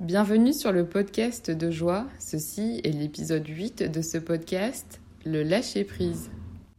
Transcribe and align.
Bienvenue 0.00 0.52
sur 0.52 0.70
le 0.70 0.86
podcast 0.86 1.50
de 1.50 1.72
joie. 1.72 2.06
Ceci 2.20 2.80
est 2.84 2.92
l'épisode 2.92 3.44
8 3.44 3.82
de 3.82 4.00
ce 4.00 4.16
podcast, 4.16 5.00
le 5.26 5.42
lâcher 5.42 5.82
prise. 5.82 6.30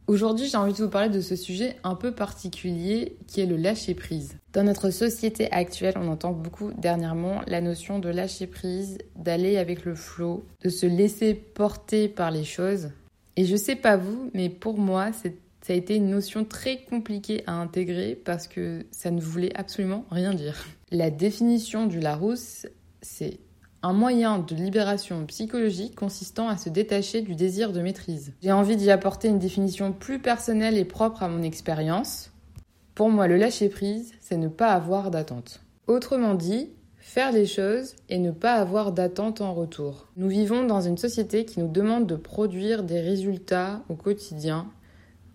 Aujourd'hui, 0.06 0.48
j'ai 0.48 0.56
envie 0.56 0.72
de 0.72 0.82
vous 0.82 0.88
parler 0.88 1.10
de 1.10 1.20
ce 1.20 1.36
sujet 1.36 1.76
un 1.84 1.96
peu 1.96 2.12
particulier 2.12 3.18
qui 3.26 3.42
est 3.42 3.46
le 3.46 3.58
lâcher 3.58 3.92
prise. 3.92 4.38
Dans 4.54 4.64
notre 4.64 4.88
société 4.88 5.52
actuelle, 5.52 5.96
on 5.98 6.08
entend 6.08 6.32
beaucoup 6.32 6.72
dernièrement 6.72 7.42
la 7.46 7.60
notion 7.60 7.98
de 7.98 8.08
lâcher 8.08 8.46
prise, 8.46 8.96
d'aller 9.16 9.58
avec 9.58 9.84
le 9.84 9.94
flot, 9.94 10.42
de 10.64 10.70
se 10.70 10.86
laisser 10.86 11.34
porter 11.34 12.08
par 12.08 12.30
les 12.30 12.44
choses. 12.44 12.88
Et 13.36 13.44
je 13.44 13.54
sais 13.54 13.76
pas 13.76 13.98
vous, 13.98 14.30
mais 14.32 14.48
pour 14.48 14.78
moi, 14.78 15.10
ça 15.12 15.28
a 15.68 15.76
été 15.76 15.94
une 15.96 16.08
notion 16.08 16.46
très 16.46 16.84
compliquée 16.84 17.42
à 17.46 17.52
intégrer 17.52 18.14
parce 18.14 18.48
que 18.48 18.86
ça 18.90 19.10
ne 19.10 19.20
voulait 19.20 19.54
absolument 19.56 20.06
rien 20.10 20.32
dire. 20.32 20.64
La 20.90 21.10
définition 21.10 21.86
du 21.86 22.00
Larousse 22.00 22.66
c'est 23.02 23.38
un 23.82 23.92
moyen 23.92 24.38
de 24.38 24.54
libération 24.54 25.24
psychologique 25.26 25.94
consistant 25.94 26.48
à 26.48 26.56
se 26.56 26.68
détacher 26.68 27.22
du 27.22 27.34
désir 27.34 27.72
de 27.72 27.80
maîtrise. 27.80 28.32
J'ai 28.42 28.52
envie 28.52 28.76
d'y 28.76 28.90
apporter 28.90 29.28
une 29.28 29.38
définition 29.38 29.92
plus 29.92 30.18
personnelle 30.18 30.76
et 30.76 30.84
propre 30.84 31.22
à 31.22 31.28
mon 31.28 31.42
expérience. 31.42 32.30
Pour 32.94 33.08
moi, 33.08 33.26
le 33.26 33.36
lâcher-prise, 33.36 34.12
c'est 34.20 34.36
ne 34.36 34.48
pas 34.48 34.72
avoir 34.72 35.10
d'attente. 35.10 35.60
Autrement 35.86 36.34
dit, 36.34 36.70
faire 36.98 37.32
les 37.32 37.46
choses 37.46 37.94
et 38.10 38.18
ne 38.18 38.30
pas 38.30 38.54
avoir 38.54 38.92
d'attente 38.92 39.40
en 39.40 39.54
retour. 39.54 40.08
Nous 40.16 40.28
vivons 40.28 40.64
dans 40.64 40.82
une 40.82 40.98
société 40.98 41.46
qui 41.46 41.60
nous 41.60 41.68
demande 41.68 42.06
de 42.06 42.16
produire 42.16 42.82
des 42.82 43.00
résultats 43.00 43.82
au 43.88 43.94
quotidien, 43.94 44.66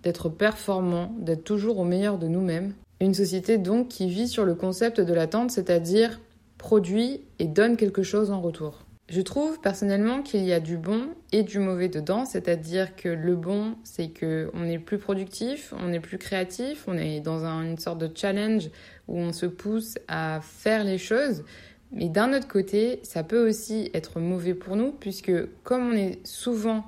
d'être 0.04 0.30
performants, 0.30 1.16
d'être 1.20 1.44
toujours 1.44 1.80
au 1.80 1.84
meilleur 1.84 2.20
de 2.20 2.28
nous-mêmes. 2.28 2.74
Une 3.02 3.16
société 3.16 3.58
donc 3.58 3.88
qui 3.88 4.08
vit 4.08 4.28
sur 4.28 4.46
le 4.46 4.54
concept 4.54 5.02
de 5.02 5.14
l'attente, 5.14 5.50
c'est-à-dire 5.50 6.20
produit 6.58 7.22
et 7.40 7.48
donne 7.48 7.78
quelque 7.78 8.04
chose 8.04 8.32
en 8.32 8.42
retour. 8.42 8.86
Je 9.08 9.22
trouve 9.22 9.62
personnellement 9.62 10.24
qu'il 10.24 10.44
y 10.46 10.52
a 10.52 10.60
du 10.60 10.78
bon 10.78 11.10
et 11.32 11.44
du 11.44 11.60
mauvais 11.60 11.90
dedans, 11.90 12.26
c'est-à-dire 12.26 12.96
que 12.96 13.08
le 13.08 13.36
bon, 13.36 13.76
c'est 13.84 14.08
que 14.08 14.50
on 14.56 14.68
est 14.68 14.80
plus 14.80 14.98
productif, 14.98 15.76
on 15.78 15.94
est 15.94 16.00
plus 16.00 16.18
créatif, 16.18 16.86
on 16.88 16.98
est 16.98 17.20
dans 17.20 17.46
une 17.46 17.78
sorte 17.78 18.00
de 18.00 18.10
challenge 18.14 18.72
où 19.08 19.20
on 19.20 19.32
se 19.32 19.46
pousse 19.46 20.00
à 20.08 20.40
faire 20.42 20.84
les 20.84 20.98
choses. 20.98 21.44
Mais 21.92 22.10
d'un 22.10 22.36
autre 22.36 22.48
côté, 22.48 23.00
ça 23.04 23.24
peut 23.24 23.48
aussi 23.48 23.92
être 23.94 24.20
mauvais 24.20 24.56
pour 24.56 24.76
nous, 24.76 24.92
puisque 24.92 25.32
comme 25.64 25.92
on 25.92 25.94
est 25.94 26.26
souvent 26.26 26.84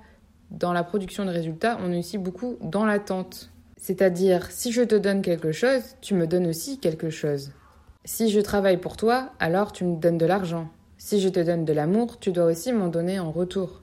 dans 0.49 0.73
la 0.73 0.83
production 0.83 1.23
de 1.23 1.29
résultats, 1.29 1.77
on 1.83 1.91
est 1.91 1.99
aussi 1.99 2.17
beaucoup 2.17 2.57
dans 2.61 2.85
l'attente. 2.85 3.51
C'est-à-dire, 3.77 4.49
si 4.49 4.71
je 4.71 4.81
te 4.81 4.95
donne 4.95 5.21
quelque 5.21 5.51
chose, 5.51 5.83
tu 6.01 6.15
me 6.15 6.25
donnes 6.25 6.47
aussi 6.47 6.79
quelque 6.79 7.11
chose. 7.11 7.51
Si 8.09 8.29
je 8.29 8.39
travaille 8.39 8.77
pour 8.77 8.95
toi, 8.95 9.31
alors 9.37 9.73
tu 9.73 9.83
me 9.83 9.97
donnes 9.97 10.17
de 10.17 10.25
l'argent. 10.25 10.69
Si 10.97 11.19
je 11.19 11.27
te 11.27 11.41
donne 11.41 11.65
de 11.65 11.73
l'amour, 11.73 12.17
tu 12.19 12.31
dois 12.31 12.45
aussi 12.45 12.71
m'en 12.71 12.87
donner 12.87 13.19
en 13.19 13.33
retour. 13.33 13.81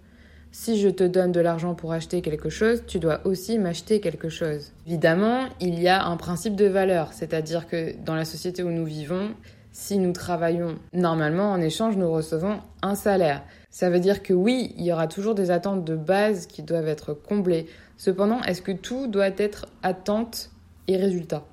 Si 0.50 0.80
je 0.80 0.88
te 0.88 1.04
donne 1.04 1.30
de 1.30 1.40
l'argent 1.40 1.74
pour 1.74 1.92
acheter 1.92 2.22
quelque 2.22 2.48
chose, 2.48 2.84
tu 2.86 2.98
dois 2.98 3.20
aussi 3.26 3.58
m'acheter 3.58 4.00
quelque 4.00 4.30
chose. 4.30 4.72
Évidemment, 4.86 5.44
il 5.60 5.78
y 5.78 5.88
a 5.88 6.06
un 6.06 6.16
principe 6.16 6.56
de 6.56 6.64
valeur, 6.64 7.12
c'est-à-dire 7.12 7.68
que 7.68 7.94
dans 8.02 8.14
la 8.14 8.24
société 8.24 8.62
où 8.62 8.70
nous 8.70 8.86
vivons, 8.86 9.34
si 9.72 9.98
nous 9.98 10.12
travaillons 10.12 10.78
normalement, 10.94 11.52
en 11.52 11.60
échange, 11.60 11.98
nous 11.98 12.10
recevons 12.10 12.60
un 12.80 12.94
salaire. 12.94 13.42
Ça 13.68 13.90
veut 13.90 14.00
dire 14.00 14.22
que 14.22 14.32
oui, 14.32 14.72
il 14.78 14.86
y 14.86 14.92
aura 14.92 15.06
toujours 15.06 15.34
des 15.34 15.50
attentes 15.50 15.84
de 15.84 15.96
base 15.96 16.46
qui 16.46 16.62
doivent 16.62 16.88
être 16.88 17.12
comblées. 17.12 17.66
Cependant, 17.98 18.40
est-ce 18.40 18.62
que 18.62 18.72
tout 18.72 19.06
doit 19.06 19.34
être 19.36 19.66
attente 19.82 20.48
et 20.88 20.96
résultat? 20.96 21.44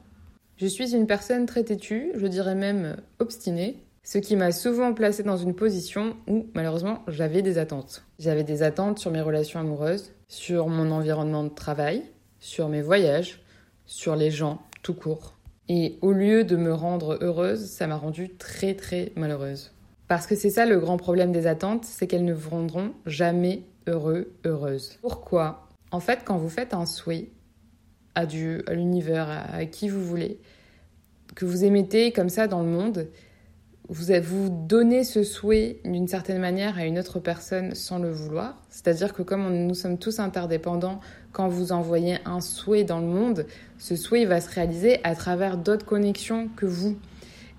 Je 0.61 0.67
suis 0.67 0.93
une 0.93 1.07
personne 1.07 1.47
très 1.47 1.63
têtue, 1.63 2.11
je 2.13 2.27
dirais 2.27 2.53
même 2.53 2.97
obstinée, 3.17 3.83
ce 4.03 4.19
qui 4.19 4.35
m'a 4.35 4.51
souvent 4.51 4.93
placée 4.93 5.23
dans 5.23 5.37
une 5.37 5.55
position 5.55 6.15
où 6.27 6.45
malheureusement 6.53 6.99
j'avais 7.07 7.41
des 7.41 7.57
attentes. 7.57 8.03
J'avais 8.19 8.43
des 8.43 8.61
attentes 8.61 8.99
sur 8.99 9.09
mes 9.09 9.21
relations 9.21 9.59
amoureuses, 9.59 10.13
sur 10.27 10.67
mon 10.67 10.91
environnement 10.91 11.43
de 11.43 11.49
travail, 11.49 12.03
sur 12.39 12.69
mes 12.69 12.83
voyages, 12.83 13.41
sur 13.87 14.15
les 14.15 14.29
gens 14.29 14.61
tout 14.83 14.93
court. 14.93 15.33
Et 15.67 15.97
au 16.01 16.11
lieu 16.11 16.43
de 16.43 16.55
me 16.55 16.73
rendre 16.75 17.17
heureuse, 17.21 17.65
ça 17.65 17.87
m'a 17.87 17.97
rendue 17.97 18.29
très 18.37 18.75
très 18.75 19.13
malheureuse. 19.15 19.71
Parce 20.07 20.27
que 20.27 20.35
c'est 20.35 20.51
ça 20.51 20.67
le 20.67 20.77
grand 20.79 20.97
problème 20.97 21.31
des 21.31 21.47
attentes, 21.47 21.85
c'est 21.85 22.05
qu'elles 22.05 22.25
ne 22.25 22.33
vous 22.33 22.51
rendront 22.51 22.91
jamais 23.07 23.63
heureux, 23.87 24.31
heureuse. 24.45 24.99
Pourquoi? 25.01 25.67
En 25.89 25.99
fait, 25.99 26.19
quand 26.23 26.37
vous 26.37 26.49
faites 26.49 26.75
un 26.75 26.85
souhait, 26.85 27.29
à 28.15 28.25
Dieu, 28.25 28.63
à 28.67 28.73
l'univers, 28.73 29.29
à, 29.29 29.65
qui 29.65 29.89
vous 29.89 30.03
voulez, 30.03 30.39
que 31.35 31.45
vous 31.45 31.63
émettez 31.63 32.11
comme 32.11 32.29
ça 32.29 32.47
dans 32.47 32.61
le 32.61 32.69
monde, 32.69 33.07
vous, 33.89 34.13
vous 34.23 34.49
donnez 34.49 35.03
ce 35.03 35.23
souhait 35.23 35.81
d'une 35.83 36.07
certaine 36.07 36.39
manière 36.39 36.77
à 36.77 36.85
une 36.85 36.97
autre 36.97 37.19
personne 37.19 37.75
sans 37.75 37.99
le 37.99 38.09
vouloir. 38.09 38.61
C'est-à-dire 38.69 39.13
que 39.13 39.21
comme 39.21 39.65
nous 39.65 39.73
sommes 39.73 39.97
tous 39.97 40.19
interdépendants, 40.19 41.01
quand 41.33 41.49
vous 41.49 41.71
envoyez 41.71 42.17
un 42.25 42.39
souhait 42.39 42.83
dans 42.83 42.99
le 42.99 43.07
monde, 43.07 43.45
ce 43.77 43.95
souhait 43.95 44.25
va 44.25 44.39
se 44.39 44.49
réaliser 44.49 45.03
à 45.03 45.15
travers 45.15 45.57
d'autres 45.57 45.85
connexions 45.85 46.47
que 46.55 46.65
vous. 46.65 46.97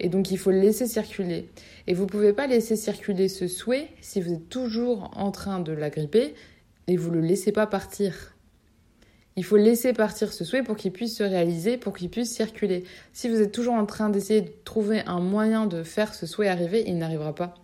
Et 0.00 0.08
donc 0.08 0.30
il 0.30 0.38
faut 0.38 0.50
le 0.50 0.60
laisser 0.60 0.86
circuler. 0.86 1.48
Et 1.86 1.94
vous 1.94 2.04
ne 2.04 2.08
pouvez 2.08 2.32
pas 2.32 2.46
laisser 2.46 2.76
circuler 2.76 3.28
ce 3.28 3.46
souhait 3.46 3.88
si 4.00 4.20
vous 4.20 4.32
êtes 4.32 4.48
toujours 4.48 5.10
en 5.14 5.30
train 5.32 5.60
de 5.60 5.72
l'agripper 5.72 6.34
et 6.86 6.96
vous 6.96 7.10
ne 7.10 7.16
le 7.16 7.26
laissez 7.26 7.52
pas 7.52 7.66
partir. 7.66 8.34
Il 9.36 9.44
faut 9.44 9.56
laisser 9.56 9.94
partir 9.94 10.32
ce 10.32 10.44
souhait 10.44 10.62
pour 10.62 10.76
qu'il 10.76 10.92
puisse 10.92 11.16
se 11.16 11.22
réaliser, 11.22 11.78
pour 11.78 11.96
qu'il 11.96 12.10
puisse 12.10 12.34
circuler. 12.34 12.84
Si 13.14 13.28
vous 13.30 13.40
êtes 13.40 13.52
toujours 13.52 13.74
en 13.74 13.86
train 13.86 14.10
d'essayer 14.10 14.42
de 14.42 14.52
trouver 14.64 15.02
un 15.06 15.20
moyen 15.20 15.66
de 15.66 15.82
faire 15.82 16.14
ce 16.14 16.26
souhait 16.26 16.48
arriver, 16.48 16.84
il 16.86 16.98
n'arrivera 16.98 17.34
pas. 17.34 17.54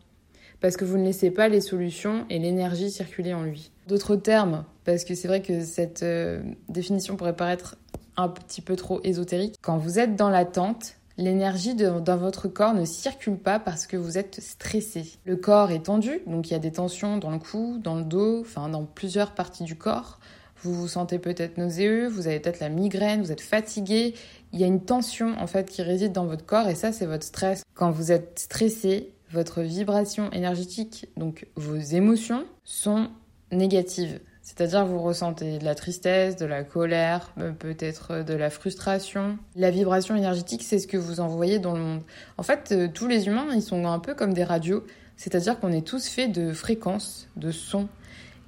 Parce 0.60 0.76
que 0.76 0.84
vous 0.84 0.96
ne 0.96 1.04
laissez 1.04 1.30
pas 1.30 1.48
les 1.48 1.60
solutions 1.60 2.24
et 2.30 2.38
l'énergie 2.38 2.90
circuler 2.90 3.34
en 3.34 3.42
lui. 3.42 3.70
D'autres 3.86 4.16
termes, 4.16 4.64
parce 4.84 5.04
que 5.04 5.14
c'est 5.14 5.28
vrai 5.28 5.42
que 5.42 5.62
cette 5.62 6.02
euh, 6.02 6.42
définition 6.68 7.16
pourrait 7.16 7.36
paraître 7.36 7.76
un 8.16 8.28
petit 8.28 8.62
peu 8.62 8.74
trop 8.74 9.00
ésotérique. 9.04 9.54
Quand 9.60 9.76
vous 9.76 9.98
êtes 9.98 10.16
dans 10.16 10.30
l'attente, 10.30 10.94
l'énergie 11.18 11.74
dans 11.74 12.16
votre 12.16 12.48
corps 12.48 12.74
ne 12.74 12.86
circule 12.86 13.36
pas 13.36 13.58
parce 13.58 13.86
que 13.86 13.96
vous 13.96 14.16
êtes 14.16 14.40
stressé. 14.40 15.04
Le 15.24 15.36
corps 15.36 15.70
est 15.70 15.84
tendu, 15.84 16.22
donc 16.26 16.48
il 16.48 16.54
y 16.54 16.56
a 16.56 16.60
des 16.60 16.72
tensions 16.72 17.18
dans 17.18 17.30
le 17.30 17.38
cou, 17.38 17.78
dans 17.82 17.96
le 17.96 18.04
dos, 18.04 18.40
enfin 18.40 18.68
dans 18.68 18.84
plusieurs 18.84 19.32
parties 19.32 19.64
du 19.64 19.76
corps 19.76 20.18
vous 20.62 20.74
vous 20.74 20.88
sentez 20.88 21.18
peut-être 21.18 21.58
nauséeux, 21.58 22.08
vous 22.08 22.26
avez 22.26 22.40
peut-être 22.40 22.60
la 22.60 22.68
migraine, 22.68 23.22
vous 23.22 23.32
êtes 23.32 23.40
fatigué. 23.40 24.14
Il 24.52 24.60
y 24.60 24.64
a 24.64 24.66
une 24.66 24.84
tension 24.84 25.34
en 25.38 25.46
fait 25.46 25.70
qui 25.70 25.82
réside 25.82 26.12
dans 26.12 26.26
votre 26.26 26.44
corps 26.44 26.68
et 26.68 26.74
ça 26.74 26.92
c'est 26.92 27.06
votre 27.06 27.24
stress. 27.24 27.62
Quand 27.74 27.90
vous 27.90 28.12
êtes 28.12 28.38
stressé, 28.38 29.12
votre 29.30 29.62
vibration 29.62 30.30
énergétique, 30.32 31.06
donc 31.16 31.46
vos 31.56 31.76
émotions, 31.76 32.44
sont 32.64 33.08
négatives. 33.52 34.20
C'est-à-dire 34.42 34.86
vous 34.86 35.02
ressentez 35.02 35.58
de 35.58 35.64
la 35.64 35.74
tristesse, 35.74 36.36
de 36.36 36.46
la 36.46 36.64
colère, 36.64 37.32
euh, 37.38 37.52
peut-être 37.52 38.24
de 38.24 38.32
la 38.32 38.48
frustration. 38.48 39.38
La 39.54 39.70
vibration 39.70 40.16
énergétique, 40.16 40.62
c'est 40.62 40.78
ce 40.78 40.86
que 40.86 40.96
vous 40.96 41.20
envoyez 41.20 41.58
dans 41.58 41.74
le 41.74 41.80
monde. 41.80 42.02
En 42.38 42.42
fait, 42.42 42.72
euh, 42.72 42.88
tous 42.92 43.06
les 43.06 43.26
humains, 43.26 43.46
ils 43.54 43.62
sont 43.62 43.86
un 43.86 43.98
peu 43.98 44.14
comme 44.14 44.32
des 44.32 44.44
radios, 44.44 44.84
c'est-à-dire 45.18 45.60
qu'on 45.60 45.70
est 45.70 45.86
tous 45.86 46.08
faits 46.08 46.32
de 46.32 46.54
fréquences, 46.54 47.28
de 47.36 47.50
sons. 47.50 47.88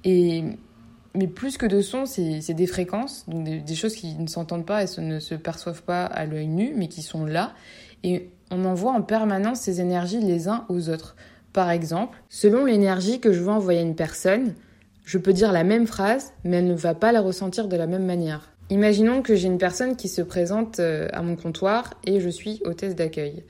Et 0.03 0.43
mais 1.13 1.27
plus 1.27 1.57
que 1.57 1.65
de 1.65 1.81
sons, 1.81 2.05
c'est 2.05 2.53
des 2.53 2.67
fréquences, 2.67 3.25
donc 3.27 3.43
des, 3.43 3.75
choses 3.75 3.95
qui 3.95 4.15
ne 4.15 4.27
s'entendent 4.27 4.65
pas 4.65 4.83
et 4.83 5.01
ne 5.01 5.19
se 5.19 5.35
perçoivent 5.35 5.83
pas 5.83 6.05
à 6.05 6.25
l'œil 6.25 6.47
nu, 6.47 6.73
mais 6.75 6.87
qui 6.87 7.01
sont 7.01 7.25
là. 7.25 7.53
Et 8.03 8.29
on 8.49 8.65
envoie 8.65 8.91
en 8.91 9.01
permanence 9.01 9.61
ces 9.61 9.81
énergies 9.81 10.19
les 10.19 10.47
uns 10.47 10.65
aux 10.69 10.89
autres. 10.89 11.15
Par 11.53 11.69
exemple, 11.69 12.17
selon 12.29 12.65
l'énergie 12.65 13.19
que 13.19 13.33
je 13.33 13.41
veux 13.41 13.49
envoyer 13.49 13.79
à 13.79 13.83
une 13.83 13.95
personne, 13.95 14.53
je 15.03 15.17
peux 15.17 15.33
dire 15.33 15.51
la 15.51 15.63
même 15.63 15.87
phrase, 15.87 16.31
mais 16.43 16.57
elle 16.57 16.67
ne 16.67 16.73
va 16.73 16.93
pas 16.93 17.11
la 17.11 17.21
ressentir 17.21 17.67
de 17.67 17.75
la 17.75 17.87
même 17.87 18.05
manière. 18.05 18.51
Imaginons 18.69 19.21
que 19.21 19.35
j'ai 19.35 19.47
une 19.47 19.57
personne 19.57 19.97
qui 19.97 20.07
se 20.07 20.21
présente 20.21 20.79
euh, 20.79 21.09
à 21.11 21.21
mon 21.21 21.35
comptoir 21.35 21.93
et 22.05 22.21
je 22.21 22.29
suis 22.29 22.61
hôtesse 22.63 22.95
d'accueil. 22.95 23.43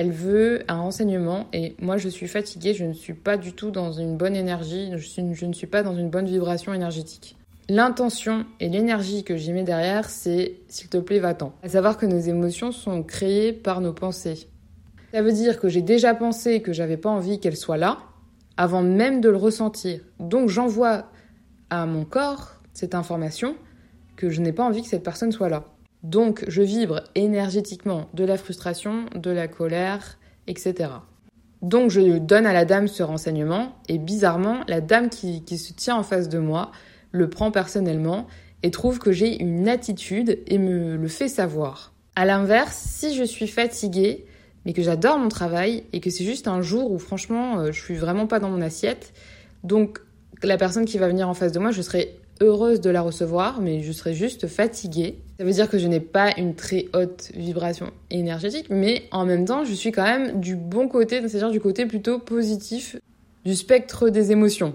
Elle 0.00 0.12
veut 0.12 0.62
un 0.68 0.80
renseignement 0.80 1.48
et 1.52 1.74
moi 1.80 1.96
je 1.96 2.08
suis 2.08 2.28
fatiguée, 2.28 2.72
je 2.72 2.84
ne 2.84 2.92
suis 2.92 3.14
pas 3.14 3.36
du 3.36 3.52
tout 3.52 3.72
dans 3.72 3.90
une 3.90 4.16
bonne 4.16 4.36
énergie, 4.36 4.92
je, 4.96 5.44
ne 5.44 5.52
suis 5.52 5.66
pas 5.66 5.82
dans 5.82 5.96
une 5.96 6.08
bonne 6.08 6.26
vibration 6.26 6.72
énergétique. 6.72 7.36
L'intention 7.68 8.46
et 8.60 8.68
l'énergie 8.68 9.24
que 9.24 9.36
j'y 9.36 9.52
mets 9.52 9.64
derrière, 9.64 10.08
c'est 10.08 10.60
s'il 10.68 10.88
te 10.88 10.98
plaît, 10.98 11.18
va-t'en. 11.18 11.52
À 11.64 11.68
savoir 11.70 11.96
que 11.96 12.06
nos 12.06 12.20
émotions 12.20 12.70
sont 12.70 13.02
créées 13.02 13.52
par 13.52 13.80
nos 13.80 13.92
pensées. 13.92 14.46
Ça 15.12 15.20
veut 15.20 15.32
dire 15.32 15.58
que 15.58 15.68
j'ai 15.68 15.82
déjà 15.82 16.14
pensé 16.14 16.62
que 16.62 16.72
j'avais 16.72 16.96
pas 16.96 17.10
envie 17.10 17.40
qu'elle 17.40 17.56
soit 17.56 17.76
là 17.76 17.98
avant 18.56 18.82
même 18.82 19.20
de 19.20 19.28
le 19.28 19.36
ressentir. 19.36 19.98
Donc 20.20 20.48
j'envoie 20.48 21.06
à 21.70 21.86
mon 21.86 22.04
corps 22.04 22.52
cette 22.72 22.94
information 22.94 23.56
que 24.14 24.30
je 24.30 24.42
n'ai 24.42 24.52
pas 24.52 24.62
envie 24.62 24.82
que 24.82 24.88
cette 24.88 25.02
personne 25.02 25.32
soit 25.32 25.48
là. 25.48 25.64
Donc 26.02 26.44
je 26.48 26.62
vibre 26.62 27.02
énergétiquement 27.14 28.08
de 28.14 28.24
la 28.24 28.36
frustration, 28.36 29.06
de 29.14 29.30
la 29.30 29.48
colère, 29.48 30.18
etc. 30.46 30.90
Donc 31.62 31.90
je 31.90 32.18
donne 32.18 32.46
à 32.46 32.52
la 32.52 32.64
dame 32.64 32.86
ce 32.86 33.02
renseignement 33.02 33.76
et 33.88 33.98
bizarrement, 33.98 34.60
la 34.68 34.80
dame 34.80 35.10
qui, 35.10 35.42
se 35.58 35.72
tient 35.72 35.96
en 35.96 36.02
face 36.02 36.28
de 36.28 36.38
moi 36.38 36.70
le 37.10 37.28
prend 37.28 37.50
personnellement 37.50 38.26
et 38.62 38.70
trouve 38.70 38.98
que 38.98 39.12
j'ai 39.12 39.40
une 39.40 39.68
attitude 39.68 40.40
et 40.46 40.58
me 40.58 40.96
le 40.96 41.08
fait 41.08 41.28
savoir. 41.28 41.92
À 42.14 42.24
l'inverse, 42.24 42.76
si 42.76 43.14
je 43.14 43.24
suis 43.24 43.48
fatiguée, 43.48 44.26
mais 44.64 44.72
que 44.72 44.82
j'adore 44.82 45.18
mon 45.18 45.28
travail 45.28 45.84
et 45.92 46.00
que 46.00 46.10
c'est 46.10 46.24
juste 46.24 46.48
un 46.48 46.60
jour 46.62 46.90
où 46.90 46.98
franchement 46.98 47.58
euh, 47.58 47.72
je 47.72 47.80
suis 47.80 47.94
vraiment 47.94 48.26
pas 48.26 48.40
dans 48.40 48.50
mon 48.50 48.60
assiette. 48.60 49.12
Donc 49.64 50.00
la 50.42 50.56
personne 50.56 50.84
qui 50.84 50.98
va 50.98 51.08
venir 51.08 51.28
en 51.28 51.34
face 51.34 51.52
de 51.52 51.58
moi, 51.58 51.70
je 51.70 51.82
serai 51.82 52.17
heureuse 52.40 52.80
de 52.80 52.90
la 52.90 53.00
recevoir, 53.00 53.60
mais 53.60 53.82
je 53.82 53.92
serai 53.92 54.14
juste 54.14 54.46
fatiguée. 54.46 55.18
Ça 55.38 55.44
veut 55.44 55.52
dire 55.52 55.68
que 55.68 55.78
je 55.78 55.86
n'ai 55.86 56.00
pas 56.00 56.32
une 56.36 56.54
très 56.54 56.86
haute 56.94 57.30
vibration 57.34 57.90
énergétique, 58.10 58.66
mais 58.70 59.04
en 59.12 59.24
même 59.24 59.44
temps, 59.44 59.64
je 59.64 59.72
suis 59.72 59.92
quand 59.92 60.04
même 60.04 60.40
du 60.40 60.56
bon 60.56 60.88
côté, 60.88 61.20
c'est-à-dire 61.20 61.50
du 61.50 61.60
côté 61.60 61.86
plutôt 61.86 62.18
positif 62.18 62.96
du 63.44 63.54
spectre 63.54 64.08
des 64.10 64.32
émotions. 64.32 64.74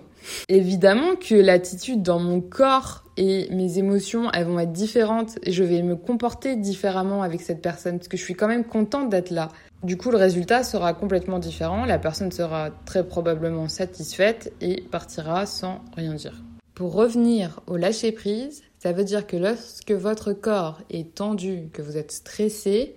Évidemment 0.50 1.16
que 1.16 1.36
l'attitude 1.36 2.02
dans 2.02 2.20
mon 2.20 2.42
corps 2.42 3.04
et 3.18 3.48
mes 3.52 3.78
émotions, 3.78 4.32
elles 4.32 4.46
vont 4.46 4.60
être 4.60 4.72
différentes 4.72 5.38
et 5.44 5.52
je 5.52 5.64
vais 5.64 5.82
me 5.82 5.96
comporter 5.96 6.56
différemment 6.56 7.24
avec 7.24 7.42
cette 7.42 7.62
personne 7.62 7.98
parce 7.98 8.08
que 8.08 8.18
je 8.18 8.24
suis 8.24 8.34
quand 8.34 8.48
même 8.48 8.64
contente 8.64 9.10
d'être 9.10 9.32
là. 9.32 9.50
Du 9.84 9.98
coup, 9.98 10.12
le 10.12 10.18
résultat 10.18 10.64
sera 10.64 10.94
complètement 10.94 11.40
différent. 11.40 11.86
La 11.86 12.00
personne 12.00 12.32
sera 12.32 12.70
très 12.86 13.06
probablement 13.06 13.68
satisfaite 13.68 14.54
et 14.62 14.82
partira 14.90 15.46
sans 15.46 15.82
rien 15.96 16.14
dire. 16.14 16.42
Pour 16.76 16.94
revenir 16.94 17.60
au 17.68 17.78
lâcher 17.78 18.12
prise, 18.12 18.64
ça 18.80 18.94
veut 18.94 19.04
dire 19.04 19.28
que 19.28 19.38
lorsque 19.38 19.92
votre 19.92 20.34
corps 20.34 20.80
est 20.90 21.14
tendu, 21.14 21.70
que 21.72 21.84
vous 21.84 21.98
êtes 21.98 22.12
stressé, 22.12 22.96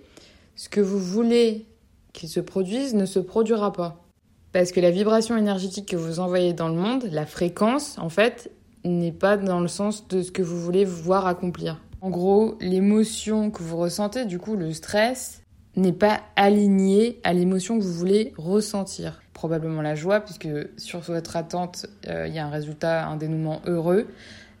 ce 0.55 0.67
que 0.67 0.81
vous 0.81 0.99
voulez 0.99 1.67
qu'il 2.11 2.27
se 2.27 2.39
produise 2.39 2.95
ne 2.95 3.05
se 3.05 3.19
produira 3.19 3.71
pas. 3.71 4.03
Parce 4.51 4.71
que 4.71 4.79
la 4.79 4.89
vibration 4.89 5.37
énergétique 5.37 5.89
que 5.89 5.95
vous 5.95 6.19
envoyez 6.19 6.53
dans 6.53 6.69
le 6.69 6.75
monde, 6.75 7.07
la 7.11 7.27
fréquence, 7.27 7.99
en 7.99 8.09
fait, 8.09 8.49
n'est 8.83 9.11
pas 9.11 9.37
dans 9.37 9.59
le 9.59 9.67
sens 9.67 10.07
de 10.07 10.23
ce 10.23 10.31
que 10.31 10.41
vous 10.41 10.59
voulez 10.59 10.83
voir 10.83 11.27
accomplir. 11.27 11.79
En 12.01 12.09
gros, 12.09 12.57
l'émotion 12.59 13.51
que 13.51 13.61
vous 13.61 13.77
ressentez, 13.77 14.25
du 14.25 14.39
coup, 14.39 14.55
le 14.55 14.73
stress, 14.73 15.43
n'est 15.75 15.93
pas 15.93 16.21
aligné 16.35 17.19
à 17.23 17.33
l'émotion 17.33 17.77
que 17.77 17.83
vous 17.83 17.93
voulez 17.93 18.33
ressentir 18.37 19.21
probablement 19.37 19.83
la 19.83 19.93
joie, 19.93 20.19
puisque 20.19 20.49
sur 20.77 20.99
votre 21.01 21.35
attente, 21.35 21.85
euh, 22.07 22.25
il 22.27 22.33
y 22.33 22.39
a 22.39 22.45
un 22.47 22.49
résultat, 22.49 23.05
un 23.05 23.17
dénouement 23.17 23.61
heureux. 23.67 24.07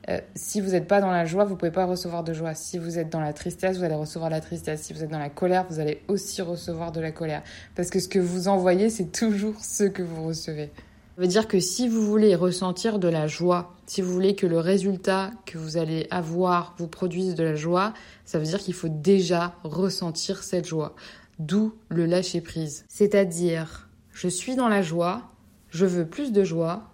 Euh, 0.07 0.19
si 0.35 0.61
vous 0.61 0.69
n'êtes 0.69 0.87
pas 0.87 1.01
dans 1.01 1.09
la 1.09 1.25
joie, 1.25 1.45
vous 1.45 1.55
ne 1.55 1.57
pouvez 1.57 1.71
pas 1.71 1.85
recevoir 1.85 2.23
de 2.23 2.31
joie. 2.31 2.53
Si 2.53 2.77
vous 2.77 2.99
êtes 2.99 3.11
dans 3.11 3.19
la 3.19 3.33
tristesse, 3.33 3.77
vous 3.77 3.83
allez 3.83 3.95
recevoir 3.95 4.29
la 4.29 4.39
tristesse. 4.39 4.83
Si 4.83 4.93
vous 4.93 5.03
êtes 5.03 5.09
dans 5.09 5.17
la 5.17 5.31
colère, 5.31 5.65
vous 5.67 5.79
allez 5.79 6.03
aussi 6.07 6.43
recevoir 6.43 6.91
de 6.91 7.01
la 7.01 7.11
colère. 7.11 7.41
Parce 7.75 7.89
que 7.89 7.99
ce 7.99 8.07
que 8.07 8.19
vous 8.19 8.47
envoyez, 8.49 8.91
c'est 8.91 9.11
toujours 9.11 9.65
ce 9.65 9.83
que 9.83 10.03
vous 10.03 10.27
recevez. 10.27 10.69
Ça 11.15 11.21
veut 11.21 11.27
dire 11.27 11.47
que 11.47 11.59
si 11.59 11.89
vous 11.89 12.03
voulez 12.03 12.35
ressentir 12.35 12.99
de 12.99 13.07
la 13.07 13.25
joie, 13.25 13.73
si 13.87 14.03
vous 14.03 14.13
voulez 14.13 14.35
que 14.35 14.45
le 14.45 14.59
résultat 14.59 15.31
que 15.47 15.57
vous 15.57 15.77
allez 15.77 16.05
avoir 16.11 16.75
vous 16.77 16.87
produise 16.87 17.33
de 17.33 17.43
la 17.43 17.55
joie, 17.55 17.95
ça 18.25 18.37
veut 18.37 18.45
dire 18.45 18.59
qu'il 18.59 18.75
faut 18.75 18.89
déjà 18.89 19.55
ressentir 19.63 20.43
cette 20.43 20.67
joie. 20.67 20.93
D'où 21.39 21.73
le 21.89 22.05
lâcher 22.05 22.41
prise. 22.41 22.85
C'est-à-dire 22.87 23.86
je 24.17 24.27
suis 24.27 24.55
dans 24.55 24.67
la 24.67 24.81
joie, 24.81 25.29
je 25.69 25.85
veux 25.85 26.07
plus 26.07 26.31
de 26.31 26.43
joie, 26.43 26.89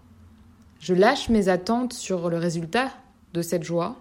je 0.82 0.94
lâche 0.94 1.30
mes 1.30 1.48
attentes 1.48 1.94
sur 1.94 2.30
le 2.30 2.38
résultat 2.38 2.92
de 3.34 3.42
cette 3.42 3.64
joie 3.64 3.96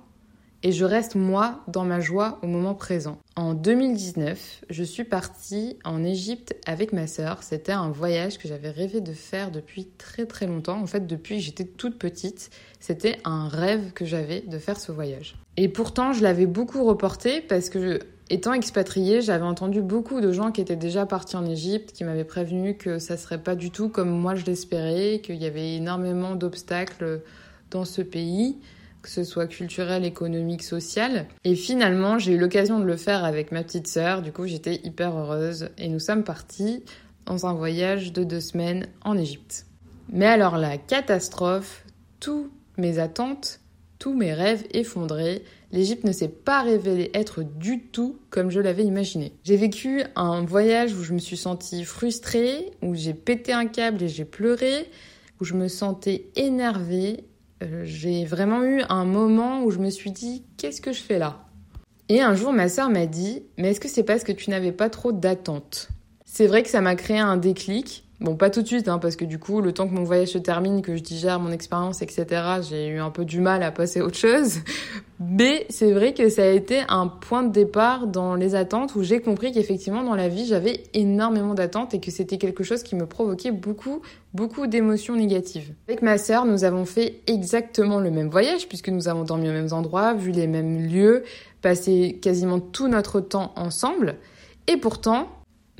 et 0.65 0.73
je 0.73 0.85
reste 0.85 1.15
moi 1.15 1.61
dans 1.69 1.85
ma 1.85 2.01
joie 2.01 2.41
au 2.43 2.49
moment 2.49 2.75
présent. 2.75 3.19
En 3.37 3.55
2019, 3.55 4.65
je 4.69 4.83
suis 4.83 5.05
partie 5.05 5.77
en 5.85 6.03
Égypte 6.03 6.57
avec 6.67 6.93
ma 6.93 7.07
sœur. 7.07 7.45
C'était 7.45 7.71
un 7.71 7.91
voyage 7.91 8.39
que 8.39 8.49
j'avais 8.49 8.71
rêvé 8.71 9.01
de 9.01 9.13
faire 9.13 9.53
depuis 9.53 9.87
très 9.99 10.27
très 10.27 10.49
longtemps. 10.49 10.81
En 10.81 10.87
fait, 10.87 11.07
depuis 11.07 11.37
que 11.37 11.43
j'étais 11.43 11.65
toute 11.65 12.01
petite, 12.01 12.51
c'était 12.81 13.19
un 13.25 13.47
rêve 13.47 13.93
que 13.93 14.05
j'avais 14.05 14.41
de 14.41 14.59
faire 14.59 14.81
ce 14.81 14.91
voyage. 14.91 15.37
Et 15.57 15.69
pourtant, 15.69 16.13
je 16.13 16.25
l'avais 16.25 16.47
beaucoup 16.47 16.83
reporté 16.83 17.41
parce 17.41 17.69
que 17.69 18.01
Étant 18.33 18.55
expatriée, 18.55 19.21
j'avais 19.21 19.45
entendu 19.45 19.83
beaucoup 19.83 20.23
de 20.23 20.33
gens 20.33 20.53
qui 20.53 20.63
étaient 20.63 20.75
déjà 20.75 21.05
partis 21.05 21.37
en 21.37 21.45
Égypte, 21.45 21.93
qui 21.93 22.03
m'avaient 22.03 22.25
prévenu 22.25 22.79
que 22.79 22.99
ça 22.99 23.19
serait 23.19 23.43
pas 23.43 23.55
du 23.55 23.71
tout 23.71 23.91
comme 23.91 24.09
moi 24.09 24.35
je 24.35 24.47
l'espérais, 24.47 25.21
qu'il 25.23 25.37
y 25.37 25.45
avait 25.45 25.75
énormément 25.75 26.35
d'obstacles 26.35 27.21
dans 27.71 27.85
ce 27.85 28.01
pays, 28.01 28.57
que 29.03 29.11
ce 29.11 29.23
soit 29.23 29.47
culturel, 29.49 30.07
économique, 30.07 30.63
social. 30.63 31.27
Et 31.45 31.55
finalement, 31.55 32.19
j'ai 32.19 32.33
eu 32.33 32.39
l'occasion 32.39 32.81
de 32.81 32.87
le 32.87 32.97
faire 32.97 33.23
avec 33.23 33.53
ma 33.53 33.63
petite 33.63 33.87
sœur, 33.87 34.23
du 34.23 34.33
coup 34.33 34.47
j'étais 34.47 34.81
hyper 34.83 35.15
heureuse 35.15 35.69
et 35.77 35.91
nous 35.91 36.01
sommes 36.01 36.25
partis 36.25 36.85
dans 37.27 37.45
un 37.45 37.53
voyage 37.53 38.15
de 38.15 38.25
deux 38.25 38.41
semaines 38.41 38.87
en 39.05 39.19
Égypte. 39.19 39.67
Mais 40.11 40.25
alors 40.25 40.57
la 40.57 40.79
catastrophe, 40.79 41.85
tous 42.19 42.51
mes 42.79 42.99
attentes, 42.99 43.61
tous 43.99 44.15
mes 44.15 44.33
rêves 44.33 44.65
effondrés, 44.73 45.45
l'Égypte 45.73 46.05
ne 46.05 46.13
s'est 46.13 46.29
pas 46.29 46.63
révélée 46.63 47.11
être 47.15 47.43
du 47.43 47.81
tout 47.81 48.19
comme 48.31 48.51
je 48.51 48.61
l'avais 48.61 48.85
imaginé. 48.85 49.33
J'ai 49.43 49.57
vécu 49.57 50.03
un 50.15 50.45
voyage 50.45 50.95
où 50.95 51.03
je 51.03 51.15
me 51.15 51.19
suis 51.19 51.37
sentie 51.37 51.85
frustrée, 51.85 52.71
où 52.83 52.95
j'ai 52.95 53.15
pété 53.15 53.53
un 53.53 53.67
câble 53.67 54.03
et 54.03 54.09
j'ai 54.09 54.25
pleuré, 54.25 54.91
où 55.41 55.45
je 55.45 55.55
me 55.55 55.69
sentais 55.69 56.27
énervée. 56.37 57.25
Euh, 57.63 57.83
j'ai 57.85 58.25
vraiment 58.25 58.63
eu 58.63 58.83
un 58.89 59.05
moment 59.05 59.65
où 59.65 59.71
je 59.71 59.79
me 59.79 59.91
suis 59.91 60.11
dit 60.11 60.45
qu'est-ce 60.59 60.81
que 60.81 60.93
je 60.93 61.01
fais 61.01 61.19
là? 61.19 61.47
Et 62.09 62.21
un 62.21 62.35
jour 62.35 62.53
ma 62.53 62.69
sœur 62.69 62.91
m'a 62.91 63.07
dit 63.07 63.43
mais 63.57 63.71
est-ce 63.71 63.81
que 63.81 63.89
c'est 63.89 64.03
parce 64.03 64.25
que 64.25 64.33
tu 64.33 64.51
n'avais 64.51 64.73
pas 64.73 64.91
trop 64.91 65.13
d'attentes? 65.13 65.89
C'est 66.25 66.47
vrai 66.47 66.63
que 66.63 66.69
ça 66.69 66.81
m'a 66.81 66.95
créé 66.95 67.19
un 67.19 67.37
déclic 67.37 68.05
Bon, 68.23 68.37
pas 68.37 68.51
tout 68.51 68.63
de 68.63 68.69
suite, 68.69 68.87
hein, 68.87 69.01
parce 69.01 69.17
que 69.17 69.25
du 69.25 69.41
coup, 69.41 69.61
le 69.61 69.73
temps 69.73 69.89
que 69.89 69.95
mon 69.95 70.05
voyage 70.05 70.29
se 70.29 70.39
termine, 70.39 70.81
que 70.81 70.95
je 70.95 71.03
digère 71.03 71.41
mon 71.41 71.51
expérience, 71.51 72.03
etc., 72.03 72.27
j'ai 72.69 72.87
eu 72.87 73.01
un 73.01 73.11
peu 73.11 73.25
du 73.25 73.41
mal 73.41 73.65
à 73.65 73.73
passer 73.73 73.99
à 73.99 74.05
autre 74.05 74.17
chose. 74.17 74.59
Mais 75.19 75.67
c'est 75.71 75.91
vrai 75.91 76.15
que 76.15 76.29
ça 76.29 76.45
a 76.45 76.47
été 76.47 76.83
un 76.89 77.09
point 77.09 77.43
de 77.43 77.51
départ 77.51 78.07
dans 78.07 78.37
les 78.37 78.55
attentes 78.55 78.95
où 78.95 79.03
j'ai 79.03 79.21
compris 79.21 79.51
qu'effectivement, 79.51 80.05
dans 80.05 80.15
la 80.15 80.29
vie, 80.29 80.47
j'avais 80.47 80.85
énormément 80.95 81.55
d'attentes 81.55 81.95
et 81.95 82.01
que 82.01 82.13
c'était 82.13 82.39
quelque 82.39 82.63
chose 82.63 82.85
qui 82.85 82.95
me 82.95 83.07
provoquait 83.07 83.51
beaucoup, 83.51 84.03
beaucoup 84.35 84.69
d'émotions 84.69 85.17
négatives. 85.17 85.75
Avec 85.89 86.01
ma 86.01 86.17
sœur, 86.17 86.45
nous 86.45 86.63
avons 86.63 86.85
fait 86.85 87.23
exactement 87.27 87.99
le 87.99 88.13
même 88.13 88.29
voyage, 88.29 88.69
puisque 88.69 88.89
nous 88.89 89.09
avons 89.09 89.25
dormi 89.25 89.49
aux 89.49 89.53
mêmes 89.53 89.73
endroits, 89.73 90.15
vu 90.15 90.31
les 90.31 90.47
mêmes 90.47 90.87
lieux, 90.89 91.25
passé 91.61 92.21
quasiment 92.23 92.61
tout 92.61 92.87
notre 92.87 93.21
temps 93.21 93.53
ensemble. 93.57 94.15
Et 94.69 94.77
pourtant, 94.77 95.27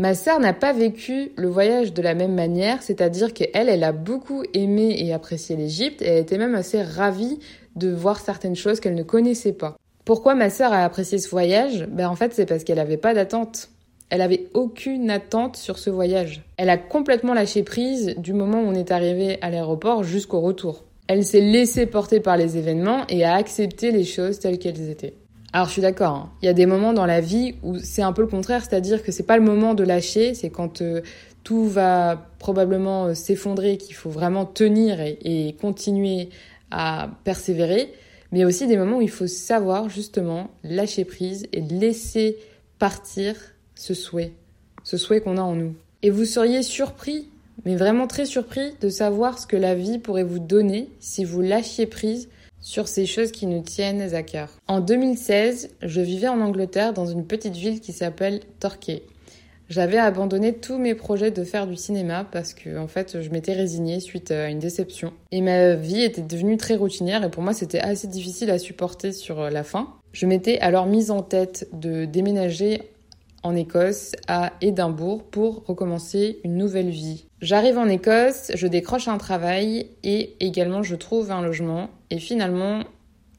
Ma 0.03 0.17
sœur 0.17 0.41
n'a 0.41 0.53
pas 0.53 0.73
vécu 0.73 1.31
le 1.37 1.47
voyage 1.47 1.95
de 1.95 2.03
la 2.03 2.15
même 2.15 2.35
manière, 2.35 2.83
c'est-à-dire 2.83 3.33
qu'elle, 3.33 3.69
elle 3.69 3.85
a 3.85 3.93
beaucoup 3.93 4.43
aimé 4.53 4.97
et 4.99 5.13
apprécié 5.13 5.55
l'Égypte 5.55 6.03
et 6.03 6.07
elle 6.07 6.23
était 6.23 6.39
même 6.39 6.57
assez 6.57 6.83
ravie 6.83 7.39
de 7.77 7.89
voir 7.91 8.19
certaines 8.19 8.57
choses 8.57 8.81
qu'elle 8.81 8.97
ne 8.97 9.05
connaissait 9.05 9.53
pas. 9.53 9.77
Pourquoi 10.05 10.35
ma 10.35 10.51
sœur 10.51 10.73
a 10.73 10.83
apprécié 10.83 11.19
ce 11.19 11.29
voyage? 11.29 11.87
Ben 11.89 12.09
en 12.09 12.17
fait, 12.17 12.35
c'est 12.35 12.47
parce 12.47 12.65
qu'elle 12.65 12.79
n'avait 12.79 12.97
pas 12.97 13.15
d'attente. 13.15 13.69
Elle 14.11 14.23
avait 14.23 14.49
aucune 14.55 15.09
attente 15.09 15.57
sur 15.57 15.79
ce 15.79 15.91
voyage. 15.91 16.43
Elle 16.57 16.71
a 16.71 16.79
complètement 16.79 17.33
lâché 17.33 17.63
prise 17.63 18.17
du 18.19 18.33
moment 18.33 18.61
où 18.61 18.67
on 18.67 18.75
est 18.75 18.91
arrivé 18.91 19.39
à 19.41 19.51
l'aéroport 19.51 20.03
jusqu'au 20.03 20.41
retour. 20.41 20.83
Elle 21.07 21.23
s'est 21.23 21.41
laissée 21.41 21.87
porter 21.87 22.19
par 22.19 22.37
les 22.37 22.57
événements 22.57 23.07
et 23.09 23.23
a 23.23 23.37
accepté 23.37 23.93
les 23.93 24.03
choses 24.03 24.41
telles 24.41 24.59
qu'elles 24.59 24.91
étaient. 24.91 25.15
Alors 25.53 25.67
je 25.67 25.73
suis 25.73 25.83
d'accord, 25.83 26.15
hein. 26.15 26.33
il 26.41 26.47
y 26.47 26.49
a 26.49 26.55
des 26.55 26.65
moments 26.65 26.95
dans 26.95 27.05
la 27.05 27.21
vie 27.21 27.57
où 27.63 27.79
c'est 27.79 28.01
un 28.01 28.13
peu 28.13 28.23
le 28.23 28.29
contraire, 28.29 28.65
c'est-à-dire 28.65 29.03
que 29.03 29.13
c'est 29.13 29.23
pas 29.23 29.37
le 29.37 29.43
moment 29.43 29.75
de 29.75 29.85
lâcher, 29.85 30.33
c'est 30.33 30.49
quand 30.49 30.81
euh, 30.81 31.03
tout 31.45 31.67
va 31.67 32.31
probablement 32.39 33.07
euh, 33.07 33.15
s'effondrer 33.15 33.77
qu'il 33.77 33.95
faut 33.95 34.09
vraiment 34.09 34.47
tenir 34.47 34.99
et, 35.01 35.55
continuer 35.61 36.31
à 36.71 37.11
persévérer, 37.25 37.93
mais 38.33 38.47
aussi 38.47 38.67
des 38.67 38.79
moments 38.79 38.99
où 38.99 39.03
il 39.03 39.11
faut 39.11 39.27
savoir 39.27 39.91
justement 39.91 40.51
lâcher 40.65 41.05
prise 41.05 41.47
et 41.53 41.61
laisser 41.61 42.39
partir 42.79 43.37
ce 43.75 43.93
souhait, 43.93 44.33
ce 44.85 44.97
souhait 44.97 45.21
qu'on 45.21 45.37
a 45.37 45.43
en 45.43 45.55
nous. 45.55 45.75
Et 46.03 46.09
vous 46.09 46.25
seriez 46.25 46.63
surpris, 46.63 47.29
mais 47.67 47.77
vraiment 47.77 48.07
très 48.07 48.25
surpris 48.25 48.73
de 48.81 48.89
savoir 48.89 49.39
ce 49.39 49.47
que 49.47 49.59
la 49.59 49.75
vie 49.75 49.99
pourrait 49.99 50.25
vous 50.25 50.39
donner 50.39 50.89
si 50.99 51.25
vous 51.27 51.43
lâchiez 51.43 51.87
prise 51.87 52.31
sur 52.63 52.89
ces 52.89 53.05
choses 53.05 53.33
qui 53.33 53.47
nous 53.47 53.61
tiennent 53.61 54.15
à 54.15 54.23
cœur. 54.23 54.49
En 54.69 54.81
2016, 54.81 55.71
je 55.83 56.01
vivais 56.01 56.29
en 56.29 56.41
Angleterre 56.41 56.95
dans 56.95 57.07
une 57.07 57.27
petite 57.27 57.57
ville 57.57 57.81
qui 57.81 57.93
s'appelle 57.93 58.41
Torquay. 58.61 59.03
J'avais 59.69 59.99
abandonné 59.99 60.53
tous 60.53 60.77
mes 60.77 60.95
projets 60.95 61.31
de 61.31 61.45
faire 61.45 61.67
du 61.67 61.77
cinéma 61.77 62.27
parce 62.31 62.53
que 62.53 62.79
en 62.79 62.89
fait 62.89 63.23
je 63.23 63.31
m'étais 63.31 63.55
résignée 63.55 64.01
suite 64.01 64.31
à 64.31 64.49
une 64.49 64.59
déception 64.59 65.15
et 65.31 65.41
ma 65.41 65.77
vie 65.77 66.03
était 66.03 66.21
devenue 66.21 66.59
très 66.59 66.77
routinière 66.77 67.25
et 67.25 67.31
pour 67.31 67.43
moi 67.43 67.55
c'était 67.55 67.79
assez 67.79 68.07
difficile 68.07 68.51
à 68.51 68.59
supporter 68.59 69.13
sur 69.13 69.49
la 69.49 69.65
fin. 69.65 69.89
Je 70.13 70.27
m'étais 70.27 70.59
alors 70.59 70.85
mise 70.85 71.11
en 71.11 71.23
tête 71.23 71.69
de 71.73 72.05
déménager 72.05 72.92
en 73.43 73.57
Écosse, 73.57 74.13
à 74.29 74.53
Édimbourg, 74.61 75.25
pour 75.25 75.65
recommencer 75.67 76.39
une 76.45 76.57
nouvelle 76.57 76.91
vie. 76.91 77.27
J'arrive 77.41 77.79
en 77.79 77.89
Écosse, 77.89 78.53
je 78.55 78.67
décroche 78.67 79.09
un 79.09 79.19
travail 79.19 79.87
et 80.05 80.35
également 80.41 80.83
je 80.83 80.95
trouve 80.95 81.31
un 81.31 81.43
logement. 81.43 81.91
Et 82.11 82.19
finalement, 82.19 82.85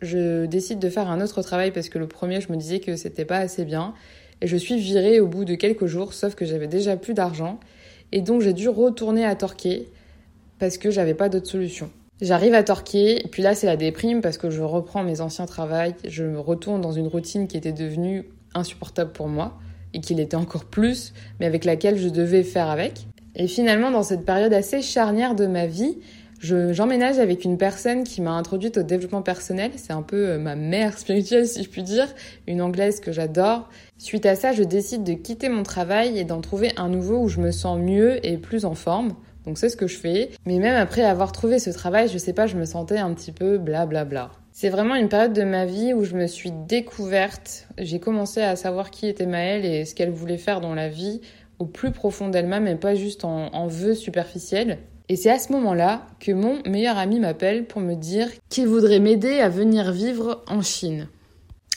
je 0.02 0.46
décide 0.46 0.80
de 0.80 0.90
faire 0.90 1.10
un 1.10 1.22
autre 1.22 1.42
travail 1.42 1.72
parce 1.72 1.90
que 1.90 2.00
le 2.00 2.08
premier, 2.08 2.42
je 2.42 2.52
me 2.52 2.58
disais 2.58 2.80
que 2.80 2.96
c'était 2.96 3.26
pas 3.26 3.38
assez 3.38 3.64
bien. 3.64 3.94
Et 4.42 4.48
je 4.48 4.58
suis 4.58 4.78
virée 4.78 5.22
au 5.22 5.28
bout 5.28 5.46
de 5.46 5.56
quelques 5.56 5.86
jours, 5.86 6.14
sauf 6.14 6.36
que 6.36 6.46
j'avais 6.46 6.68
déjà 6.68 6.98
plus 6.98 7.14
d'argent. 7.14 7.60
Et 8.12 8.22
donc 8.22 8.42
j'ai 8.42 8.54
dû 8.54 8.68
retourner 8.68 9.26
à 9.26 9.36
Torquay 9.36 9.88
parce 10.60 10.78
que 10.78 10.92
j'avais 10.92 11.14
pas 11.14 11.30
d'autre 11.30 11.48
solution. 11.48 11.90
J'arrive 12.22 12.54
à 12.54 12.64
Torquay, 12.64 13.22
et 13.24 13.28
puis 13.28 13.42
là 13.42 13.56
c'est 13.56 13.68
la 13.68 13.76
déprime 13.78 14.22
parce 14.22 14.38
que 14.38 14.50
je 14.50 14.62
reprends 14.62 15.04
mes 15.04 15.20
anciens 15.20 15.46
travails, 15.46 15.96
je 16.06 16.24
me 16.24 16.40
retourne 16.40 16.80
dans 16.80 16.92
une 16.92 17.08
routine 17.08 17.48
qui 17.48 17.58
était 17.58 17.72
devenue 17.72 18.30
insupportable 18.54 19.12
pour 19.14 19.28
moi 19.28 19.58
et 19.94 20.00
qu'il 20.00 20.20
était 20.20 20.36
encore 20.36 20.66
plus, 20.66 21.14
mais 21.40 21.46
avec 21.46 21.66
laquelle 21.66 21.98
je 21.98 22.10
devais 22.10 22.44
faire 22.44 22.70
avec. 22.70 23.08
Et 23.36 23.48
finalement, 23.48 23.92
dans 23.92 24.04
cette 24.04 24.26
période 24.26 24.54
assez 24.54 24.82
charnière 24.82 25.36
de 25.36 25.48
ma 25.48 25.66
vie, 25.66 25.98
j'emménage 26.40 27.20
avec 27.20 27.46
une 27.46 27.58
personne 27.58 28.04
qui 28.04 28.22
m'a 28.22 28.32
introduite 28.32 28.78
au 28.78 28.84
développement 28.84 29.22
personnel. 29.22 29.72
C'est 29.78 29.94
un 29.94 30.02
peu 30.02 30.30
euh, 30.30 30.38
ma 30.38 30.56
mère 30.56 30.98
spirituelle, 30.98 31.48
si 31.48 31.64
je 31.64 31.70
puis 31.70 31.84
dire, 31.84 32.08
une 32.48 32.62
anglaise 32.62 33.00
que 33.00 33.12
j'adore. 33.12 33.70
Suite 33.98 34.26
à 34.26 34.36
ça, 34.36 34.52
je 34.52 34.64
décide 34.64 35.04
de 35.04 35.14
quitter 35.14 35.50
mon 35.50 35.64
travail 35.64 36.20
et 36.20 36.26
d'en 36.26 36.42
trouver 36.42 36.72
un 36.78 36.90
nouveau 36.90 37.22
où 37.22 37.30
je 37.30 37.40
me 37.40 37.52
sens 37.52 37.80
mieux 37.80 38.24
et 38.26 38.38
plus 38.38 38.66
en 38.66 38.76
forme. 38.76 39.14
Donc 39.46 39.58
c'est 39.58 39.70
ce 39.70 39.78
que 39.78 39.88
je 39.88 39.98
fais. 39.98 40.30
Mais 40.46 40.60
même 40.60 40.76
après 40.76 41.04
avoir 41.04 41.32
trouvé 41.32 41.60
ce 41.60 41.70
travail, 41.70 42.08
je 42.08 42.18
sais 42.18 42.34
pas, 42.34 42.48
je 42.48 42.56
me 42.56 42.66
sentais 42.66 42.98
un 42.98 43.14
petit 43.14 43.32
peu 43.32 43.58
blablabla. 43.58 44.06
Bla 44.06 44.28
bla. 44.28 44.43
C'est 44.56 44.70
vraiment 44.70 44.94
une 44.94 45.10
période 45.10 45.34
de 45.34 45.42
ma 45.42 45.66
vie 45.66 45.96
où 45.96 46.04
je 46.04 46.14
me 46.14 46.28
suis 46.28 46.52
découverte. 46.52 47.68
J'ai 47.80 48.00
commencé 48.00 48.40
à 48.40 48.56
savoir 48.56 48.92
qui 48.92 49.08
était 49.08 49.26
Maëlle 49.26 49.66
et 49.66 49.84
ce 49.84 49.96
qu'elle 49.96 50.12
voulait 50.12 50.38
faire 50.38 50.62
dans 50.62 50.76
la 50.76 50.90
vie 50.90 51.22
au 51.58 51.66
plus 51.66 51.90
profond 51.90 52.30
d'elle-même 52.30 52.68
et 52.68 52.76
pas 52.76 52.94
juste 52.94 53.26
en, 53.26 53.66
vœux 53.66 53.96
superficiels. 53.96 54.78
Et 55.10 55.16
c'est 55.16 55.32
à 55.32 55.40
ce 55.40 55.52
moment-là 55.54 56.06
que 56.20 56.32
mon 56.32 56.62
meilleur 56.68 57.00
ami 57.00 57.20
m'appelle 57.20 57.66
pour 57.66 57.82
me 57.82 57.96
dire 57.96 58.30
qu'il 58.50 58.68
voudrait 58.68 59.00
m'aider 59.00 59.40
à 59.40 59.50
venir 59.50 59.92
vivre 59.92 60.44
en 60.48 60.62
Chine. 60.62 61.08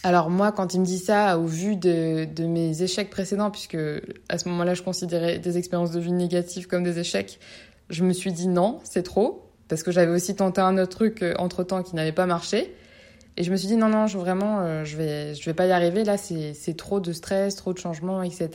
Alors 0.02 0.28
moi, 0.28 0.52
quand 0.52 0.74
il 0.74 0.80
me 0.80 0.84
dit 0.84 0.98
ça, 0.98 1.38
au 1.38 1.46
vu 1.46 1.76
de 1.76 2.46
mes 2.46 2.82
échecs 2.82 3.08
précédents, 3.08 3.50
puisque 3.50 3.78
à 4.28 4.36
ce 4.36 4.50
moment-là, 4.50 4.74
je 4.74 4.82
considérais 4.82 5.38
des 5.38 5.56
expériences 5.56 5.92
de 5.92 6.00
vie 6.00 6.12
négatives 6.12 6.66
comme 6.66 6.84
des 6.84 6.98
échecs, 6.98 7.40
je 7.88 8.04
me 8.04 8.12
suis 8.12 8.32
dit 8.32 8.48
non, 8.48 8.80
c'est 8.84 9.02
trop, 9.02 9.45
parce 9.68 9.82
que 9.82 9.90
j'avais 9.90 10.12
aussi 10.12 10.34
tenté 10.34 10.60
un 10.60 10.78
autre 10.78 10.96
truc 10.96 11.22
euh, 11.22 11.34
entre-temps 11.38 11.82
qui 11.82 11.94
n'avait 11.96 12.12
pas 12.12 12.26
marché. 12.26 12.74
Et 13.36 13.44
je 13.44 13.50
me 13.50 13.56
suis 13.56 13.68
dit 13.68 13.76
non, 13.76 13.88
non, 13.88 14.06
vraiment, 14.06 14.60
euh, 14.60 14.84
je 14.84 14.96
vais, 14.96 15.34
je 15.34 15.44
vais 15.44 15.54
pas 15.54 15.66
y 15.66 15.72
arriver. 15.72 16.04
Là, 16.04 16.16
c'est 16.16 16.76
trop 16.76 17.00
de 17.00 17.12
stress, 17.12 17.56
trop 17.56 17.72
de 17.72 17.78
changements, 17.78 18.22
etc. 18.22 18.50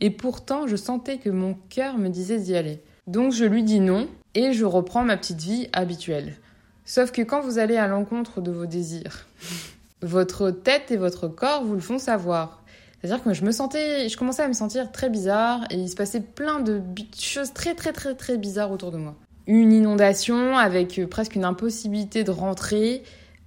Et 0.00 0.10
pourtant, 0.10 0.66
je 0.66 0.76
sentais 0.76 1.18
que 1.18 1.30
mon 1.30 1.54
cœur 1.70 1.96
me 1.96 2.08
disait 2.08 2.38
d'y 2.38 2.56
aller. 2.56 2.80
Donc 3.06 3.32
je 3.32 3.44
lui 3.44 3.64
dis 3.64 3.80
non 3.80 4.08
et 4.34 4.52
je 4.52 4.64
reprends 4.64 5.02
ma 5.02 5.16
petite 5.16 5.40
vie 5.40 5.68
habituelle. 5.72 6.36
Sauf 6.84 7.10
que 7.10 7.22
quand 7.22 7.40
vous 7.40 7.58
allez 7.58 7.76
à 7.76 7.86
l'encontre 7.86 8.40
de 8.40 8.50
vos 8.50 8.66
désirs, 8.66 9.26
votre 10.02 10.50
tête 10.50 10.90
et 10.90 10.96
votre 10.96 11.28
corps 11.28 11.64
vous 11.64 11.74
le 11.74 11.80
font 11.80 11.98
savoir. 11.98 12.62
C'est-à-dire 13.00 13.24
que 13.24 13.34
je 13.34 13.44
me 13.44 13.50
sentais, 13.50 14.08
je 14.08 14.16
commençais 14.16 14.42
à 14.42 14.48
me 14.48 14.52
sentir 14.52 14.92
très 14.92 15.10
bizarre 15.10 15.64
et 15.70 15.76
il 15.76 15.88
se 15.88 15.96
passait 15.96 16.20
plein 16.20 16.60
de 16.60 16.80
choses 17.18 17.52
très 17.52 17.74
très 17.74 17.92
très 17.92 18.14
très 18.14 18.38
bizarres 18.38 18.70
autour 18.70 18.92
de 18.92 18.98
moi. 18.98 19.16
Une 19.46 19.72
inondation 19.72 20.56
avec 20.56 20.98
euh, 20.98 21.06
presque 21.06 21.34
une 21.34 21.44
impossibilité 21.44 22.24
de 22.24 22.30
rentrer, 22.30 23.02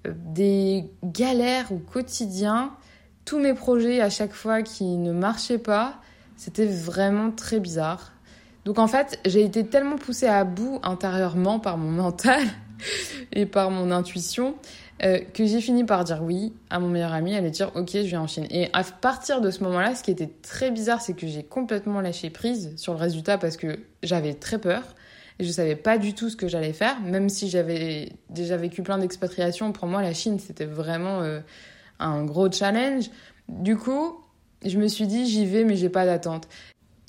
euh, 0.05 0.11
des 0.13 0.85
galères 1.03 1.71
au 1.71 1.77
quotidien, 1.77 2.73
tous 3.23 3.39
mes 3.39 3.53
projets 3.53 4.01
à 4.01 4.09
chaque 4.09 4.33
fois 4.33 4.61
qui 4.61 4.83
ne 4.97 5.11
marchaient 5.11 5.57
pas, 5.57 5.99
c'était 6.35 6.65
vraiment 6.65 7.31
très 7.31 7.59
bizarre. 7.59 8.13
Donc 8.65 8.79
en 8.79 8.87
fait, 8.87 9.19
j'ai 9.25 9.43
été 9.43 9.65
tellement 9.65 9.97
poussée 9.97 10.27
à 10.27 10.43
bout 10.43 10.79
intérieurement 10.83 11.59
par 11.59 11.77
mon 11.77 11.91
mental 12.03 12.43
et 13.31 13.45
par 13.45 13.71
mon 13.71 13.89
intuition 13.91 14.55
euh, 15.03 15.19
que 15.33 15.45
j'ai 15.45 15.59
fini 15.59 15.83
par 15.83 16.03
dire 16.03 16.21
oui 16.23 16.53
à 16.69 16.79
mon 16.79 16.87
meilleur 16.89 17.13
ami, 17.13 17.35
aller 17.35 17.51
dire 17.51 17.71
ok, 17.75 17.89
je 17.91 17.99
viens 18.01 18.21
en 18.21 18.27
Chine. 18.27 18.47
Et 18.49 18.69
à 18.73 18.83
partir 18.83 19.41
de 19.41 19.51
ce 19.51 19.63
moment-là, 19.63 19.93
ce 19.95 20.03
qui 20.03 20.11
était 20.11 20.31
très 20.41 20.71
bizarre, 20.71 21.01
c'est 21.01 21.13
que 21.13 21.27
j'ai 21.27 21.43
complètement 21.43 22.01
lâché 22.01 22.29
prise 22.29 22.73
sur 22.77 22.93
le 22.93 22.99
résultat 22.99 23.37
parce 23.37 23.57
que 23.57 23.79
j'avais 24.03 24.33
très 24.33 24.57
peur 24.57 24.83
et 25.39 25.43
je 25.43 25.51
savais 25.51 25.75
pas 25.75 25.97
du 25.97 26.13
tout 26.13 26.29
ce 26.29 26.35
que 26.35 26.47
j'allais 26.47 26.73
faire, 26.73 26.99
même 27.01 27.29
si 27.29 27.49
j'avais 27.49 28.13
déjà 28.29 28.57
vécu 28.57 28.83
plein 28.83 28.97
d'expatriations. 28.97 29.71
Pour 29.71 29.87
moi, 29.87 30.01
la 30.01 30.13
Chine, 30.13 30.39
c'était 30.39 30.65
vraiment 30.65 31.21
euh, 31.21 31.39
un 31.99 32.23
gros 32.23 32.49
challenge. 32.51 33.09
Du 33.49 33.75
coup, 33.75 34.21
je 34.65 34.77
me 34.77 34.87
suis 34.87 35.07
dit 35.07 35.25
j'y 35.25 35.45
vais, 35.45 35.63
mais 35.65 35.75
j'ai 35.75 35.89
pas 35.89 36.05
d'attente. 36.05 36.47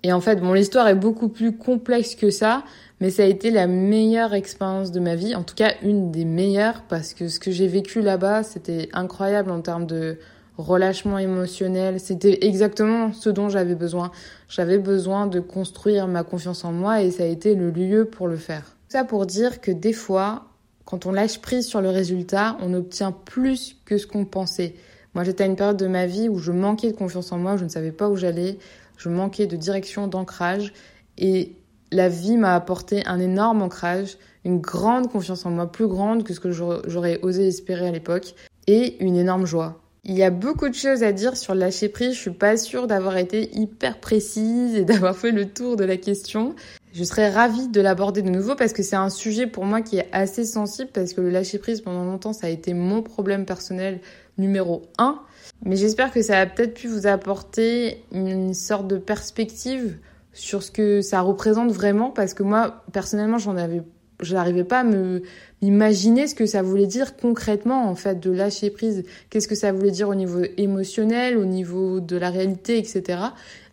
Et 0.02 0.12
en 0.12 0.20
fait, 0.20 0.36
bon, 0.36 0.52
l'histoire 0.52 0.88
est 0.88 0.94
beaucoup 0.94 1.28
plus 1.28 1.56
complexe 1.56 2.14
que 2.14 2.30
ça, 2.30 2.64
mais 3.00 3.10
ça 3.10 3.22
a 3.22 3.26
été 3.26 3.50
la 3.50 3.66
meilleure 3.66 4.34
expérience 4.34 4.92
de 4.92 5.00
ma 5.00 5.14
vie, 5.14 5.34
en 5.34 5.42
tout 5.42 5.54
cas 5.54 5.74
une 5.82 6.10
des 6.10 6.24
meilleures, 6.24 6.82
parce 6.88 7.14
que 7.14 7.28
ce 7.28 7.40
que 7.40 7.50
j'ai 7.50 7.66
vécu 7.66 8.02
là-bas, 8.02 8.42
c'était 8.42 8.88
incroyable 8.92 9.50
en 9.50 9.60
termes 9.60 9.86
de 9.86 10.18
relâchement 10.58 11.18
émotionnel. 11.18 12.00
C'était 12.00 12.46
exactement 12.46 13.12
ce 13.12 13.30
dont 13.30 13.48
j'avais 13.48 13.74
besoin. 13.74 14.10
J'avais 14.48 14.78
besoin 14.78 15.26
de 15.26 15.40
construire 15.40 16.08
ma 16.08 16.22
confiance 16.22 16.64
en 16.64 16.72
moi 16.72 17.02
et 17.02 17.10
ça 17.10 17.24
a 17.24 17.26
été 17.26 17.54
le 17.54 17.70
lieu 17.70 18.04
pour 18.04 18.28
le 18.28 18.36
faire. 18.36 18.76
Ça 18.88 19.04
pour 19.04 19.26
dire 19.26 19.60
que 19.60 19.70
des 19.70 19.92
fois, 19.92 20.46
quand 20.84 21.06
on 21.06 21.12
lâche 21.12 21.40
prise 21.40 21.66
sur 21.66 21.80
le 21.80 21.90
résultat, 21.90 22.56
on 22.60 22.72
obtient 22.74 23.12
plus 23.12 23.76
que 23.84 23.98
ce 23.98 24.06
qu'on 24.06 24.24
pensait. 24.24 24.74
Moi, 25.14 25.24
j'étais 25.24 25.44
à 25.44 25.46
une 25.46 25.56
période 25.56 25.76
de 25.76 25.86
ma 25.86 26.06
vie 26.06 26.28
où 26.28 26.38
je 26.38 26.52
manquais 26.52 26.92
de 26.92 26.96
confiance 26.96 27.32
en 27.32 27.38
moi, 27.38 27.56
je 27.56 27.64
ne 27.64 27.70
savais 27.70 27.92
pas 27.92 28.08
où 28.08 28.16
j'allais 28.16 28.58
je 28.96 29.08
manquais 29.08 29.46
de 29.46 29.56
direction, 29.56 30.06
d'ancrage. 30.08 30.72
Et 31.18 31.56
la 31.92 32.08
vie 32.08 32.36
m'a 32.36 32.54
apporté 32.54 33.06
un 33.06 33.20
énorme 33.20 33.62
ancrage, 33.62 34.18
une 34.44 34.60
grande 34.60 35.10
confiance 35.10 35.46
en 35.46 35.50
moi, 35.50 35.70
plus 35.70 35.86
grande 35.86 36.24
que 36.24 36.34
ce 36.34 36.40
que 36.40 36.50
j'aurais 36.50 37.20
osé 37.22 37.46
espérer 37.46 37.88
à 37.88 37.92
l'époque, 37.92 38.34
et 38.66 39.02
une 39.04 39.16
énorme 39.16 39.46
joie. 39.46 39.80
Il 40.08 40.16
y 40.16 40.22
a 40.22 40.30
beaucoup 40.30 40.68
de 40.68 40.74
choses 40.74 41.02
à 41.02 41.10
dire 41.10 41.36
sur 41.36 41.52
le 41.52 41.58
lâcher 41.58 41.88
prise. 41.88 42.14
Je 42.14 42.20
suis 42.20 42.30
pas 42.30 42.56
sûre 42.56 42.86
d'avoir 42.86 43.16
été 43.16 43.50
hyper 43.58 43.98
précise 43.98 44.76
et 44.76 44.84
d'avoir 44.84 45.16
fait 45.16 45.32
le 45.32 45.48
tour 45.48 45.74
de 45.74 45.82
la 45.82 45.96
question. 45.96 46.54
Je 46.92 47.02
serais 47.02 47.28
ravie 47.28 47.66
de 47.66 47.80
l'aborder 47.80 48.22
de 48.22 48.30
nouveau 48.30 48.54
parce 48.54 48.72
que 48.72 48.84
c'est 48.84 48.94
un 48.94 49.10
sujet 49.10 49.48
pour 49.48 49.64
moi 49.64 49.82
qui 49.82 49.98
est 49.98 50.06
assez 50.12 50.44
sensible 50.44 50.90
parce 50.94 51.12
que 51.12 51.20
le 51.20 51.30
lâcher 51.30 51.58
prise 51.58 51.80
pendant 51.80 52.04
longtemps 52.04 52.32
ça 52.32 52.46
a 52.46 52.50
été 52.50 52.72
mon 52.72 53.02
problème 53.02 53.44
personnel 53.44 54.00
numéro 54.38 54.82
un. 54.96 55.18
Mais 55.64 55.74
j'espère 55.74 56.12
que 56.12 56.22
ça 56.22 56.38
a 56.38 56.46
peut-être 56.46 56.74
pu 56.74 56.86
vous 56.86 57.08
apporter 57.08 58.04
une 58.12 58.54
sorte 58.54 58.86
de 58.86 58.98
perspective 58.98 59.98
sur 60.32 60.62
ce 60.62 60.70
que 60.70 61.00
ça 61.00 61.20
représente 61.20 61.72
vraiment 61.72 62.10
parce 62.10 62.32
que 62.32 62.44
moi 62.44 62.84
personnellement 62.92 63.38
j'en 63.38 63.56
avais 63.56 63.82
je 64.20 64.34
n'arrivais 64.34 64.64
pas 64.64 64.80
à 64.80 64.84
me 64.84 65.22
imaginer 65.62 66.26
ce 66.26 66.34
que 66.34 66.46
ça 66.46 66.62
voulait 66.62 66.86
dire 66.86 67.16
concrètement 67.16 67.88
en 67.88 67.94
fait 67.94 68.20
de 68.20 68.30
lâcher 68.30 68.70
prise 68.70 69.04
qu'est-ce 69.30 69.48
que 69.48 69.54
ça 69.54 69.72
voulait 69.72 69.90
dire 69.90 70.08
au 70.08 70.14
niveau 70.14 70.42
émotionnel 70.56 71.38
au 71.38 71.44
niveau 71.44 72.00
de 72.00 72.16
la 72.16 72.30
réalité 72.30 72.78
etc 72.78 73.20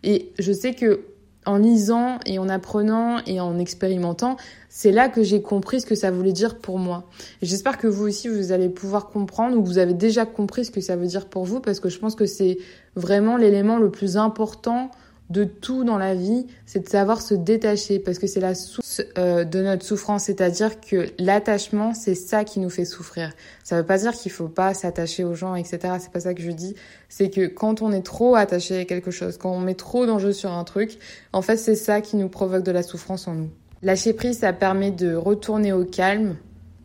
et 0.02 0.32
je 0.38 0.52
sais 0.52 0.74
que 0.74 1.00
en 1.46 1.58
lisant 1.58 2.18
et 2.26 2.38
en 2.38 2.48
apprenant 2.48 3.18
et 3.26 3.40
en 3.40 3.58
expérimentant, 3.58 4.36
c'est 4.68 4.92
là 4.92 5.08
que 5.08 5.22
j'ai 5.22 5.42
compris 5.42 5.80
ce 5.80 5.86
que 5.86 5.94
ça 5.94 6.10
voulait 6.10 6.32
dire 6.32 6.58
pour 6.58 6.78
moi. 6.78 7.08
J'espère 7.42 7.78
que 7.78 7.86
vous 7.86 8.06
aussi, 8.06 8.28
vous 8.28 8.52
allez 8.52 8.68
pouvoir 8.68 9.08
comprendre 9.08 9.56
ou 9.56 9.64
vous 9.64 9.78
avez 9.78 9.94
déjà 9.94 10.26
compris 10.26 10.64
ce 10.64 10.70
que 10.70 10.80
ça 10.80 10.96
veut 10.96 11.06
dire 11.06 11.26
pour 11.26 11.44
vous 11.44 11.60
parce 11.60 11.80
que 11.80 11.88
je 11.88 11.98
pense 11.98 12.14
que 12.14 12.26
c'est 12.26 12.58
vraiment 12.96 13.36
l'élément 13.36 13.78
le 13.78 13.90
plus 13.90 14.16
important 14.16 14.90
de 15.30 15.44
tout 15.44 15.84
dans 15.84 15.96
la 15.96 16.14
vie, 16.14 16.46
c'est 16.66 16.80
de 16.80 16.88
savoir 16.88 17.22
se 17.22 17.34
détacher 17.34 17.98
parce 17.98 18.18
que 18.18 18.26
c'est 18.26 18.40
la 18.40 18.54
source 18.54 19.02
euh, 19.16 19.44
de 19.44 19.62
notre 19.62 19.84
souffrance, 19.84 20.24
c'est-à-dire 20.24 20.80
que 20.80 21.06
l'attachement, 21.18 21.94
c'est 21.94 22.14
ça 22.14 22.44
qui 22.44 22.60
nous 22.60 22.68
fait 22.68 22.84
souffrir. 22.84 23.32
Ça 23.62 23.76
veut 23.76 23.86
pas 23.86 23.98
dire 23.98 24.12
qu'il 24.12 24.30
faut 24.30 24.48
pas 24.48 24.74
s'attacher 24.74 25.24
aux 25.24 25.34
gens, 25.34 25.54
etc. 25.54 25.78
C'est 25.98 26.12
pas 26.12 26.20
ça 26.20 26.34
que 26.34 26.42
je 26.42 26.50
dis. 26.50 26.74
C'est 27.08 27.30
que 27.30 27.46
quand 27.46 27.80
on 27.80 27.90
est 27.92 28.02
trop 28.02 28.34
attaché 28.34 28.78
à 28.78 28.84
quelque 28.84 29.10
chose, 29.10 29.38
quand 29.38 29.50
on 29.50 29.60
met 29.60 29.74
trop 29.74 30.04
d'enjeux 30.04 30.32
sur 30.32 30.52
un 30.52 30.64
truc, 30.64 30.98
en 31.32 31.42
fait, 31.42 31.56
c'est 31.56 31.76
ça 31.76 32.00
qui 32.00 32.16
nous 32.16 32.28
provoque 32.28 32.62
de 32.62 32.72
la 32.72 32.82
souffrance 32.82 33.26
en 33.26 33.34
nous. 33.34 33.50
Lâcher 33.82 34.12
prise, 34.12 34.38
ça 34.38 34.52
permet 34.52 34.90
de 34.90 35.14
retourner 35.14 35.72
au 35.72 35.84
calme 35.84 36.36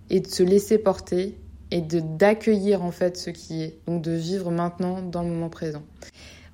et 0.10 0.22
de 0.22 0.28
se 0.28 0.44
laisser 0.44 0.78
porter 0.78 1.38
et 1.72 1.82
de 1.82 2.00
d'accueillir 2.00 2.84
en 2.84 2.92
fait 2.92 3.18
ce 3.18 3.30
qui 3.30 3.64
est, 3.64 3.78
donc 3.86 4.02
de 4.02 4.12
vivre 4.12 4.52
maintenant 4.52 5.02
dans 5.02 5.22
le 5.22 5.30
moment 5.30 5.50
présent. 5.50 5.84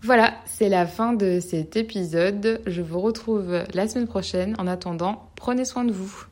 Voilà, 0.05 0.35
c'est 0.45 0.69
la 0.69 0.85
fin 0.85 1.13
de 1.13 1.39
cet 1.39 1.77
épisode. 1.77 2.61
Je 2.67 2.83
vous 2.83 2.99
retrouve 2.99 3.63
la 3.73 3.87
semaine 3.87 4.05
prochaine. 4.05 4.55
En 4.59 4.67
attendant, 4.67 5.31
prenez 5.35 5.65
soin 5.65 5.83
de 5.83 5.91
vous. 5.91 6.27